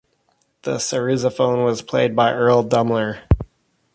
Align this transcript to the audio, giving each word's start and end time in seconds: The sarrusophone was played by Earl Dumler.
The 0.63 0.77
sarrusophone 0.77 1.63
was 1.63 1.83
played 1.83 2.15
by 2.15 2.33
Earl 2.33 2.63
Dumler. 2.63 3.19